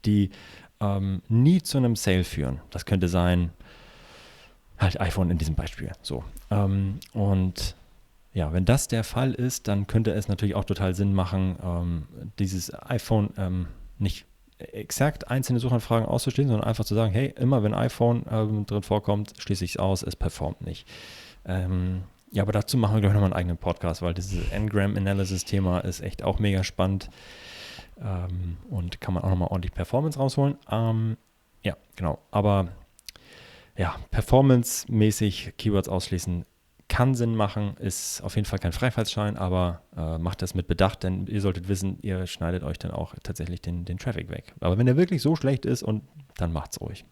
[0.05, 0.29] die
[0.79, 2.61] ähm, nie zu einem Sale führen.
[2.69, 3.51] Das könnte sein,
[4.77, 5.91] halt iPhone in diesem Beispiel.
[6.01, 6.23] So.
[6.51, 7.75] Ähm, und
[8.35, 12.03] ja, wenn das der Fall ist, dann könnte es natürlich auch total Sinn machen, ähm,
[12.37, 13.67] dieses iPhone ähm,
[13.97, 14.25] nicht
[14.57, 19.31] exakt einzelne Suchanfragen auszuschließen, sondern einfach zu sagen, hey, immer wenn iPhone ähm, drin vorkommt,
[19.37, 20.85] schließe ich es aus, es performt nicht.
[21.45, 25.79] Ähm, ja, aber dazu machen wir, glaube ich, nochmal einen eigenen Podcast, weil dieses Ngram-Analysis-Thema
[25.79, 27.09] ist echt auch mega spannend
[28.01, 30.57] ähm, und kann man auch nochmal ordentlich Performance rausholen.
[30.69, 31.15] Ähm,
[31.63, 32.19] ja, genau.
[32.31, 32.67] Aber
[33.77, 36.45] ja, performance-mäßig Keywords ausschließen
[36.95, 41.03] kann Sinn machen, ist auf jeden Fall kein Freifahrtsschein, aber äh, macht das mit Bedacht,
[41.03, 44.53] denn ihr solltet wissen, ihr schneidet euch dann auch tatsächlich den, den Traffic weg.
[44.61, 46.03] Aber wenn der wirklich so schlecht ist, und
[46.37, 47.03] dann macht's ruhig.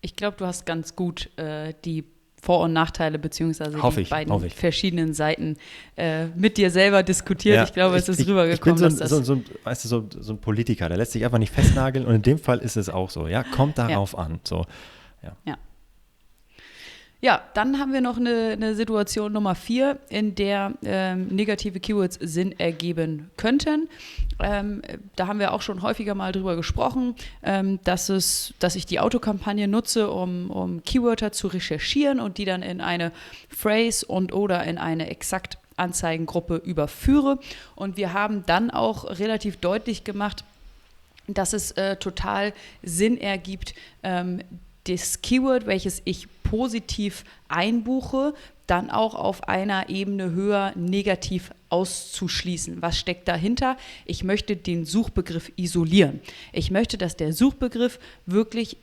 [0.00, 2.02] Ich glaube, du hast ganz gut äh, die
[2.42, 5.56] vor- und Nachteile beziehungsweise hoffe die ich, beiden verschiedenen Seiten
[5.96, 7.54] äh, mit dir selber diskutiert.
[7.54, 8.76] Ja, ich glaube, es ist ich, rübergekommen.
[8.76, 11.24] Ich bin so, ein, so, so, weißt du, so, so, ein Politiker, der lässt sich
[11.24, 13.28] einfach nicht festnageln und in dem Fall ist es auch so.
[13.28, 14.18] Ja, kommt darauf ja.
[14.18, 14.40] an.
[14.42, 14.64] So,
[15.22, 15.36] ja.
[15.44, 15.56] ja.
[17.26, 22.20] Ja, dann haben wir noch eine, eine Situation Nummer vier, in der ähm, negative Keywords
[22.22, 23.88] Sinn ergeben könnten.
[24.38, 24.82] Ähm,
[25.16, 29.00] da haben wir auch schon häufiger mal drüber gesprochen, ähm, dass, es, dass ich die
[29.00, 33.10] Autokampagne nutze, um, um Keywörter zu recherchieren und die dann in eine
[33.48, 37.40] Phrase und oder in eine exakt Anzeigengruppe überführe.
[37.74, 40.44] Und wir haben dann auch relativ deutlich gemacht,
[41.26, 42.52] dass es äh, total
[42.84, 44.42] Sinn ergibt, ähm,
[44.86, 48.34] das Keyword, welches ich positiv einbuche,
[48.66, 52.82] dann auch auf einer Ebene höher negativ auszuschließen.
[52.82, 53.76] Was steckt dahinter?
[54.04, 56.20] Ich möchte den Suchbegriff isolieren.
[56.52, 58.76] Ich möchte, dass der Suchbegriff wirklich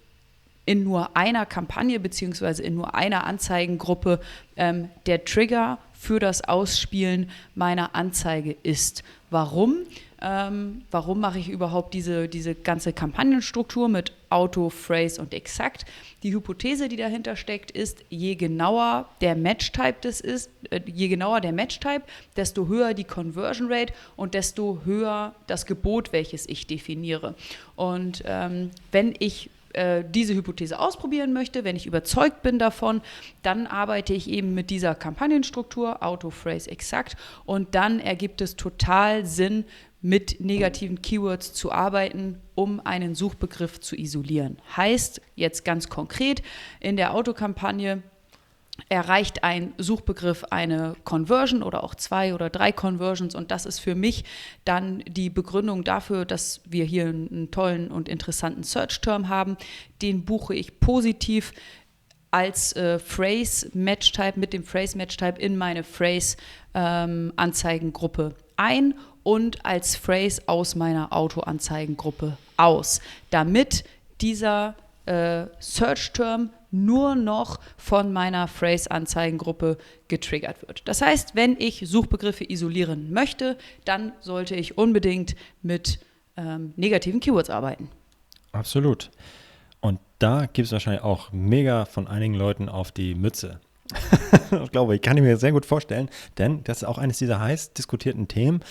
[0.65, 4.21] in nur einer Kampagne beziehungsweise in nur einer Anzeigengruppe
[4.55, 9.03] ähm, der Trigger für das Ausspielen meiner Anzeige ist.
[9.29, 9.79] Warum?
[10.25, 15.83] Ähm, warum mache ich überhaupt diese, diese ganze Kampagnenstruktur mit Auto, Phrase und Exakt?
[16.23, 21.41] Die Hypothese, die dahinter steckt, ist, je genauer der Match-Type das ist, äh, je genauer
[21.41, 22.03] der Match-Type,
[22.37, 27.35] desto höher die Conversion Rate und desto höher das Gebot, welches ich definiere.
[27.75, 33.01] Und ähm, wenn ich äh, diese Hypothese ausprobieren möchte, wenn ich überzeugt bin davon,
[33.41, 39.25] dann arbeite ich eben mit dieser Kampagnenstruktur, Auto, Phrase, Exakt und dann ergibt es total
[39.25, 39.65] Sinn,
[40.03, 44.57] mit negativen Keywords zu arbeiten, um einen Suchbegriff zu isolieren.
[44.75, 46.43] Heißt jetzt ganz konkret,
[46.81, 48.03] in der Autokampagne
[48.89, 53.95] erreicht ein Suchbegriff eine Conversion oder auch zwei oder drei Conversions und das ist für
[53.95, 54.25] mich
[54.65, 59.55] dann die Begründung dafür, dass wir hier einen tollen und interessanten Search-Term haben.
[60.01, 61.53] Den buche ich positiv
[62.29, 70.75] als äh, Phrase-Match-Type mit dem Phrase-Match-Type in meine Phrase-Anzeigengruppe ähm, ein und als Phrase aus
[70.75, 73.83] meiner Autoanzeigengruppe aus, damit
[74.21, 80.81] dieser äh, Search-Term nur noch von meiner Phrase-Anzeigengruppe getriggert wird.
[80.87, 85.99] Das heißt, wenn ich Suchbegriffe isolieren möchte, dann sollte ich unbedingt mit
[86.35, 87.89] ähm, negativen Keywords arbeiten.
[88.53, 89.11] Absolut.
[89.81, 93.59] Und da gibt es wahrscheinlich auch mega von einigen Leuten auf die Mütze.
[94.63, 97.73] ich glaube, ich kann mir sehr gut vorstellen, denn das ist auch eines dieser heiß
[97.73, 98.61] diskutierten Themen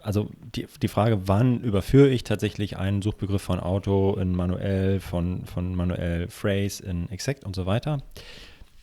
[0.00, 5.44] also die, die Frage, wann überführe ich tatsächlich einen Suchbegriff von Auto in manuell, von,
[5.46, 8.02] von manuell Phrase in Exact und so weiter,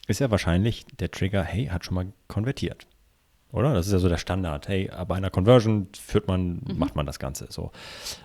[0.07, 2.87] ist ja wahrscheinlich der Trigger, hey, hat schon mal konvertiert.
[3.51, 3.73] Oder?
[3.73, 4.67] Das ist ja so der Standard.
[4.67, 6.77] Hey, bei einer Conversion führt man, mhm.
[6.77, 7.71] macht man das Ganze so.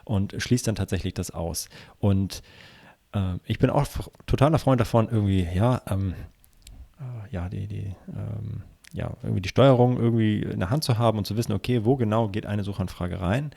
[0.05, 1.69] Und schließt dann tatsächlich das aus.
[1.99, 2.43] Und
[3.13, 3.87] äh, ich bin auch
[4.27, 6.15] totaler Freund davon, irgendwie, ja, ähm,
[6.99, 11.19] äh, ja, die, die, ähm, ja, irgendwie die Steuerung irgendwie in der Hand zu haben
[11.19, 13.51] und zu wissen, okay, wo genau geht eine Suchanfrage rein.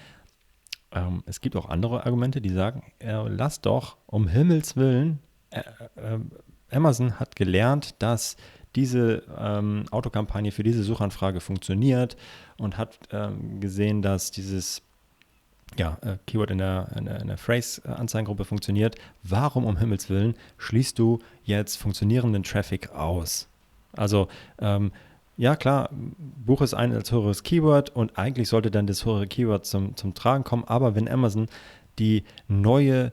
[0.91, 5.19] Ähm, es gibt auch andere Argumente, die sagen, äh, lass doch um Himmels Willen,
[5.49, 5.59] äh,
[5.95, 6.19] äh,
[6.71, 8.37] Amazon hat gelernt, dass
[8.75, 12.17] diese ähm, Autokampagne für diese Suchanfrage funktioniert
[12.57, 14.81] und hat ähm, gesehen, dass dieses
[15.77, 18.95] ja, äh, Keyword in der, in der, in der Phrase-Anzeigengruppe funktioniert.
[19.23, 23.47] Warum um Himmels Willen schließt du jetzt funktionierenden Traffic aus?
[23.93, 24.27] Also
[24.59, 24.91] ähm,
[25.37, 29.65] ja klar, Buch ist ein als höheres Keyword und eigentlich sollte dann das höhere Keyword
[29.65, 31.47] zum, zum Tragen kommen, aber wenn Amazon
[31.99, 33.11] die neue,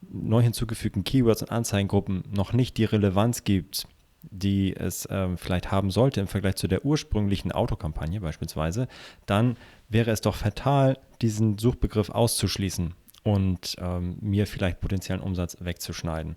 [0.00, 3.86] neu hinzugefügten Keywords und Anzeigengruppen noch nicht die Relevanz gibt,
[4.22, 8.88] die es ähm, vielleicht haben sollte im Vergleich zu der ursprünglichen Autokampagne beispielsweise,
[9.26, 9.56] dann
[9.88, 12.94] wäre es doch fatal, diesen Suchbegriff auszuschließen.
[13.26, 16.36] und ähm, mir vielleicht potenziellen Umsatz wegzuschneiden.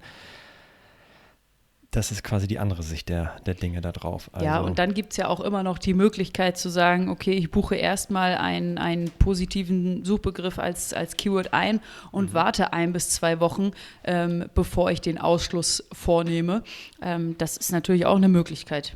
[1.91, 4.29] Das ist quasi die andere Sicht der, der Dinge da drauf.
[4.31, 7.31] Also ja, und dann gibt es ja auch immer noch die Möglichkeit zu sagen, okay,
[7.31, 12.33] ich buche erstmal einen, einen positiven Suchbegriff als, als Keyword ein und mhm.
[12.35, 13.71] warte ein bis zwei Wochen,
[14.03, 16.63] ähm, bevor ich den Ausschluss vornehme.
[17.01, 18.95] Ähm, das ist natürlich auch eine Möglichkeit.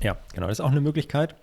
[0.00, 1.34] Ja, genau, das ist auch eine Möglichkeit.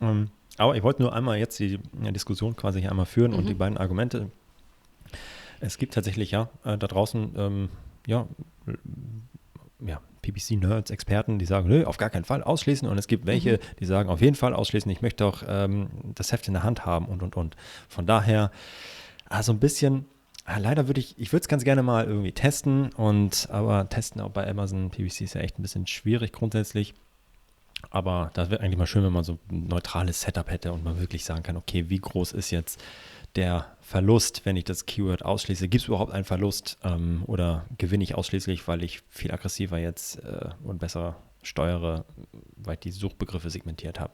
[0.00, 3.38] Ähm, aber ich wollte nur einmal jetzt die Diskussion quasi einmal führen mhm.
[3.38, 4.32] und die beiden Argumente.
[5.60, 7.68] Es gibt tatsächlich ja äh, da draußen ähm,
[8.08, 8.26] ja
[9.80, 12.88] ja, PPC-Nerds, Experten, die sagen, nö, auf gar keinen Fall ausschließen.
[12.88, 13.76] Und es gibt welche, mhm.
[13.80, 16.86] die sagen, auf jeden Fall ausschließen, ich möchte auch ähm, das Heft in der Hand
[16.86, 17.56] haben und, und, und.
[17.88, 18.50] Von daher,
[19.28, 20.06] also ein bisschen,
[20.44, 22.92] ah, leider würde ich, ich würde es ganz gerne mal irgendwie testen.
[22.92, 26.94] Und, aber testen auch bei Amazon PPC ist ja echt ein bisschen schwierig grundsätzlich.
[27.90, 30.98] Aber das wäre eigentlich mal schön, wenn man so ein neutrales Setup hätte und man
[30.98, 32.82] wirklich sagen kann, okay, wie groß ist jetzt
[33.36, 35.68] der Verlust, wenn ich das Keyword ausschließe?
[35.68, 40.22] Gibt es überhaupt einen Verlust ähm, oder gewinne ich ausschließlich, weil ich viel aggressiver jetzt
[40.24, 42.04] äh, und besser steuere,
[42.56, 44.12] weil ich die Suchbegriffe segmentiert habe?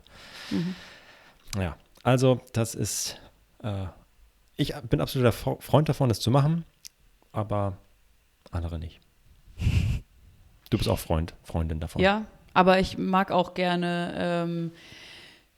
[0.51, 0.75] Mhm.
[1.57, 3.21] Ja, also das ist,
[3.63, 3.87] äh,
[4.57, 6.65] ich bin absoluter Freund davon, das zu machen,
[7.33, 7.79] aber
[8.51, 9.01] andere nicht.
[10.71, 12.01] Du bist auch Freund, Freundin davon.
[12.01, 15.10] Ja, aber ich mag auch gerne ähm, äh,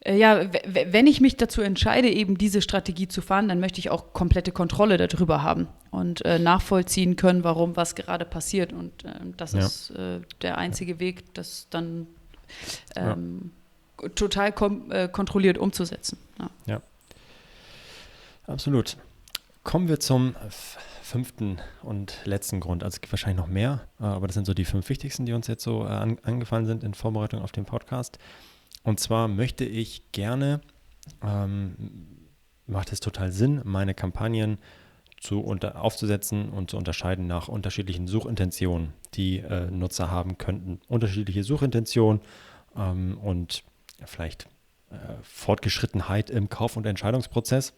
[0.04, 4.12] ja, wenn ich mich dazu entscheide, eben diese Strategie zu fahren, dann möchte ich auch
[4.12, 8.72] komplette Kontrolle darüber haben und äh, nachvollziehen können, warum was gerade passiert.
[8.72, 9.60] Und äh, das ja.
[9.60, 12.08] ist äh, der einzige Weg, das dann
[12.96, 13.52] ähm,
[14.02, 14.08] ja.
[14.08, 14.52] total
[14.90, 16.18] äh, kontrolliert umzusetzen.
[16.38, 16.50] Ja.
[16.66, 16.82] ja.
[18.46, 18.96] absolut.
[19.62, 20.34] Kommen wir zum
[21.02, 22.82] fünften und letzten Grund.
[22.82, 25.32] Also es gibt wahrscheinlich noch mehr, äh, aber das sind so die fünf wichtigsten, die
[25.32, 28.18] uns jetzt so an, angefallen sind in Vorbereitung auf den Podcast.
[28.82, 30.60] Und zwar möchte ich gerne,
[31.22, 31.76] ähm,
[32.66, 34.58] macht es total Sinn, meine Kampagnen
[35.20, 40.80] zu unter, aufzusetzen und zu unterscheiden nach unterschiedlichen Suchintentionen, die äh, Nutzer haben könnten.
[40.88, 42.20] Unterschiedliche Suchintentionen
[42.76, 43.62] ähm, und
[44.04, 44.48] vielleicht
[44.90, 47.72] äh, Fortgeschrittenheit im Kauf- und Entscheidungsprozess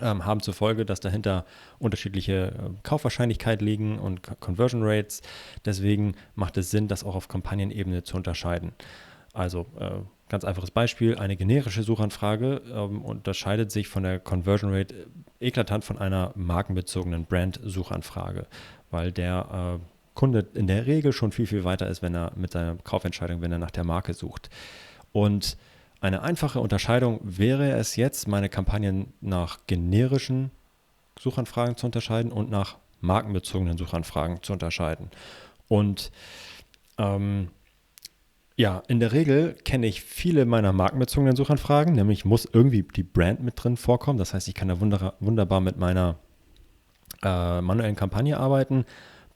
[0.00, 1.44] ähm, haben zur Folge, dass dahinter
[1.78, 5.22] unterschiedliche äh, Kaufwahrscheinlichkeit liegen und Conversion Rates.
[5.64, 8.72] Deswegen macht es Sinn, das auch auf Kampagnenebene zu unterscheiden.
[9.32, 9.90] Also äh,
[10.28, 14.94] ganz einfaches Beispiel, eine generische Suchanfrage ähm, unterscheidet sich von der Conversion Rate
[15.40, 18.46] äh, eklatant von einer markenbezogenen Brand-Suchanfrage,
[18.90, 22.52] weil der äh, Kunde in der Regel schon viel, viel weiter ist, wenn er mit
[22.52, 24.50] seiner Kaufentscheidung, wenn er nach der Marke sucht.
[25.12, 25.56] Und
[26.00, 30.50] eine einfache Unterscheidung wäre es jetzt, meine Kampagnen nach generischen
[31.18, 35.10] Suchanfragen zu unterscheiden und nach markenbezogenen Suchanfragen zu unterscheiden.
[35.68, 36.10] Und
[36.98, 37.48] ähm,
[38.58, 43.40] ja, in der Regel kenne ich viele meiner markenbezogenen Suchanfragen, nämlich muss irgendwie die Brand
[43.40, 44.18] mit drin vorkommen.
[44.18, 46.16] Das heißt, ich kann da wunderbar mit meiner
[47.22, 48.84] äh, manuellen Kampagne arbeiten.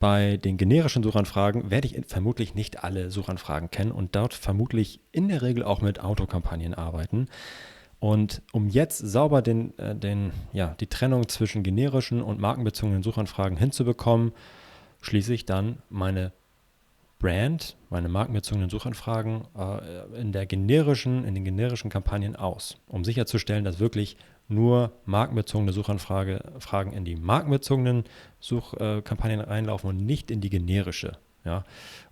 [0.01, 5.29] Bei den generischen Suchanfragen werde ich vermutlich nicht alle Suchanfragen kennen und dort vermutlich in
[5.29, 7.29] der Regel auch mit Autokampagnen arbeiten.
[8.01, 13.57] Und um jetzt sauber den, äh, den, ja, die Trennung zwischen generischen und markenbezogenen Suchanfragen
[13.57, 14.33] hinzubekommen,
[15.01, 16.33] schließe ich dann meine
[17.23, 23.65] Brand, meine markenbezogenen Suchanfragen äh, in der generischen, in den generischen Kampagnen aus, um sicherzustellen,
[23.65, 24.17] dass wirklich
[24.49, 28.05] nur markenbezogene Suchanfragen in die markenbezogenen
[28.41, 31.17] Suchkampagnen äh, reinlaufen und nicht in die generische.
[31.45, 31.65] Ja,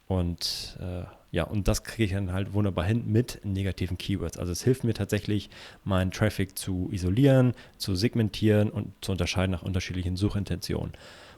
[0.07, 4.39] und äh, ja, und das kriege ich dann halt wunderbar hin mit negativen Keywords.
[4.39, 5.51] Also es hilft mir tatsächlich,
[5.85, 10.93] meinen Traffic zu isolieren, zu segmentieren und zu unterscheiden nach unterschiedlichen Suchintentionen.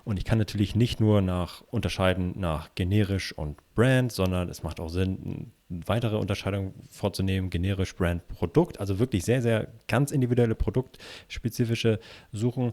[0.05, 4.81] Und ich kann natürlich nicht nur nach unterscheiden nach generisch und Brand, sondern es macht
[4.81, 8.81] auch Sinn, eine weitere Unterscheidung vorzunehmen, generisch, Brand, Produkt.
[8.81, 12.01] Also wirklich sehr, sehr ganz individuelle produktspezifische
[12.33, 12.73] Suchen.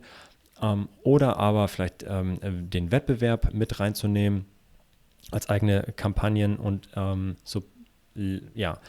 [0.61, 2.39] Ähm, oder aber vielleicht ähm,
[2.69, 4.45] den Wettbewerb mit reinzunehmen
[5.31, 7.63] als eigene Kampagnen und ähm, so,
[8.53, 8.79] ja,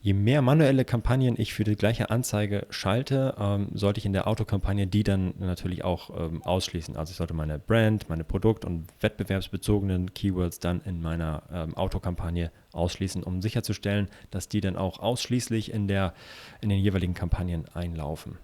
[0.00, 4.28] je mehr manuelle Kampagnen ich für die gleiche Anzeige schalte, ähm, sollte ich in der
[4.28, 6.96] Autokampagne die dann natürlich auch ähm, ausschließen.
[6.96, 12.52] Also ich sollte meine Brand, meine Produkt- und wettbewerbsbezogenen Keywords dann in meiner ähm, Autokampagne
[12.72, 16.14] ausschließen, um sicherzustellen, dass die dann auch ausschließlich in, der,
[16.60, 18.38] in den jeweiligen Kampagnen einlaufen.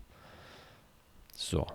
[1.36, 1.66] So,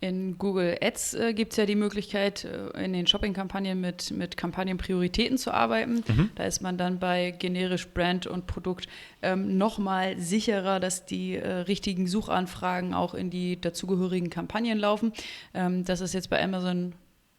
[0.00, 4.36] in Google Ads äh, gibt es ja die Möglichkeit, äh, in den Shopping-Kampagnen mit, mit
[4.36, 6.02] Kampagnenprioritäten zu arbeiten.
[6.08, 6.30] Mhm.
[6.34, 8.88] Da ist man dann bei generisch Brand und Produkt
[9.20, 15.12] ähm, nochmal sicherer, dass die äh, richtigen Suchanfragen auch in die dazugehörigen Kampagnen laufen.
[15.52, 16.94] Ähm, das ist jetzt bei Amazon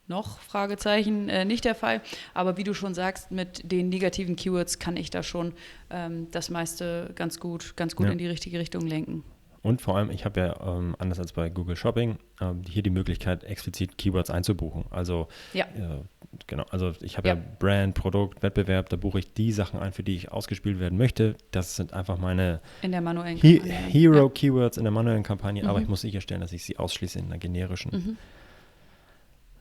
[0.07, 2.01] noch Fragezeichen äh, nicht der Fall.
[2.35, 5.53] Aber wie du schon sagst, mit den negativen Keywords kann ich da schon
[5.89, 8.11] ähm, das meiste ganz gut, ganz gut ja.
[8.11, 9.23] in die richtige Richtung lenken.
[9.63, 12.89] Und vor allem, ich habe ja ähm, anders als bei Google Shopping ähm, hier die
[12.89, 14.85] Möglichkeit, explizit Keywords einzubuchen.
[14.89, 15.65] Also Ja.
[15.65, 16.01] äh,
[16.47, 17.35] genau, also ich habe ja.
[17.35, 17.41] Ja.
[17.59, 21.35] Brand, Produkt, Wettbewerb, da buche ich die Sachen ein, für die ich ausgespielt werden möchte.
[21.51, 23.59] Das sind einfach meine In der manuellen He.
[23.61, 25.83] Hero Keywords in der manuellen Kampagne, aber Mhm.
[25.83, 27.91] ich muss sicherstellen, dass ich sie ausschließe in der generischen.
[27.91, 27.97] Ja.
[27.99, 28.17] Mhm.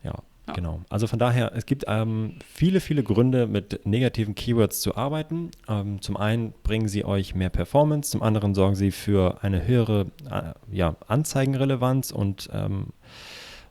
[0.02, 0.14] Ja,
[0.50, 0.54] Ja.
[0.54, 0.80] genau.
[0.88, 5.50] Also von daher, es gibt ähm, viele, viele Gründe, mit negativen Keywords zu arbeiten.
[5.68, 10.06] Ähm, zum einen bringen sie euch mehr Performance, zum anderen sorgen sie für eine höhere
[10.30, 12.88] äh, ja, Anzeigenrelevanz und ähm,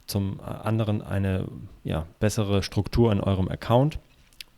[0.08, 1.48] zum anderen eine
[1.84, 4.00] ja, bessere Struktur in eurem Account.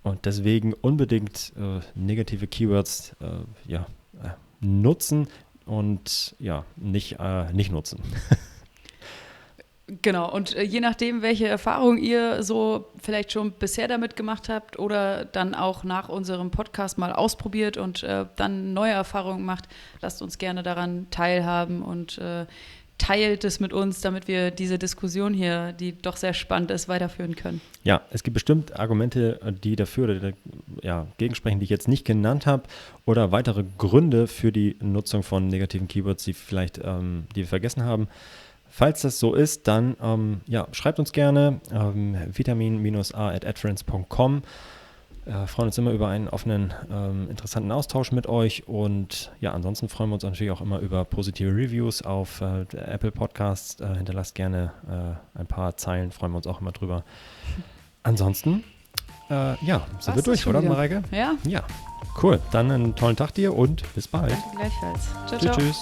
[0.04, 3.86] Und deswegen unbedingt äh, negative Keywords äh, ja,
[4.24, 4.30] äh,
[4.62, 5.28] nutzen
[5.66, 8.00] und ja, nicht, äh, nicht nutzen.
[10.02, 14.80] Genau, und äh, je nachdem, welche Erfahrung ihr so vielleicht schon bisher damit gemacht habt
[14.80, 19.68] oder dann auch nach unserem Podcast mal ausprobiert und äh, dann neue Erfahrungen macht,
[20.02, 22.46] lasst uns gerne daran teilhaben und äh,
[23.00, 27.36] teilt es mit uns, damit wir diese Diskussion hier, die doch sehr spannend ist, weiterführen
[27.36, 27.60] können.
[27.84, 30.34] Ja, es gibt bestimmt Argumente, die dafür oder
[30.84, 32.64] ja, gegensprechen, die ich jetzt nicht genannt habe,
[33.06, 37.84] oder weitere Gründe für die Nutzung von negativen Keywords, die vielleicht, ähm, die wir vergessen
[37.84, 38.08] haben.
[38.74, 44.44] Falls das so ist, dann ähm, ja, schreibt uns gerne ähm, vitamin-a.adference.com.
[45.26, 49.88] Äh, freuen uns immer über einen offenen, ähm, interessanten Austausch mit euch und ja, ansonsten
[49.88, 53.80] freuen wir uns natürlich auch immer über positive Reviews auf äh, Apple Podcasts.
[53.80, 57.04] Äh, hinterlasst gerne äh, ein paar Zeilen, freuen wir uns auch immer drüber.
[58.02, 58.64] Ansonsten,
[59.30, 60.72] äh, ja, sind War's wir durch, oder wieder?
[60.72, 61.04] Mareike?
[61.12, 61.62] Ja, Ja,
[62.24, 62.40] cool.
[62.52, 64.32] Dann einen tollen Tag dir und bis bald.
[64.32, 65.08] danke gleichfalls.
[65.28, 65.56] Ciao, Tschüss, ciao.
[65.58, 65.82] tschüss.